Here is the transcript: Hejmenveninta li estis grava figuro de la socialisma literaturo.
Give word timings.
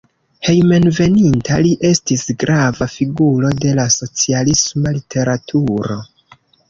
Hejmenveninta 0.45 1.57
li 1.65 1.73
estis 1.89 2.23
grava 2.43 2.87
figuro 2.95 3.51
de 3.67 3.75
la 3.81 3.85
socialisma 3.97 4.95
literaturo. 4.97 6.01